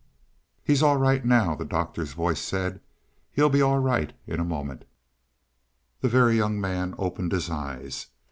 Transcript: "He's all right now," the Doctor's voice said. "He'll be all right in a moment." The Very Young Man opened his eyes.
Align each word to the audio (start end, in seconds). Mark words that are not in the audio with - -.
"He's 0.63 0.81
all 0.81 0.97
right 0.97 1.23
now," 1.23 1.53
the 1.53 1.63
Doctor's 1.63 2.13
voice 2.13 2.39
said. 2.41 2.81
"He'll 3.31 3.49
be 3.51 3.61
all 3.61 3.77
right 3.77 4.11
in 4.25 4.39
a 4.39 4.43
moment." 4.43 4.83
The 5.99 6.09
Very 6.09 6.35
Young 6.35 6.59
Man 6.59 6.95
opened 6.97 7.31
his 7.33 7.51
eyes. 7.51 8.07